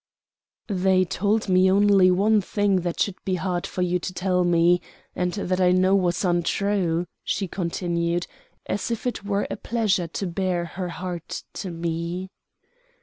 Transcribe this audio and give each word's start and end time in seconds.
"They 0.65 1.05
told 1.05 1.47
me 1.47 1.69
only 1.69 2.09
one 2.09 2.41
thing 2.41 2.77
that 2.77 2.99
should 2.99 3.23
be 3.23 3.35
hard 3.35 3.67
for 3.67 3.83
you 3.83 3.99
to 3.99 4.11
tell 4.15 4.43
me 4.43 4.81
and 5.15 5.33
that 5.33 5.61
I 5.61 5.71
know 5.71 5.93
was 5.95 6.25
untrue," 6.25 7.05
she 7.23 7.47
continued, 7.47 8.25
as 8.65 8.89
if 8.89 9.05
it 9.05 9.23
were 9.23 9.45
a 9.51 9.57
pleasure 9.57 10.07
to 10.07 10.25
bare 10.25 10.65
her 10.65 10.89
heart 10.89 11.43
to 11.53 11.69
me. 11.69 12.31